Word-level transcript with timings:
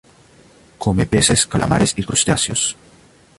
Come 0.83 1.05
peces, 1.05 1.45
calamares 1.45 1.93
y 1.95 2.01
crustáceos. 2.01 2.75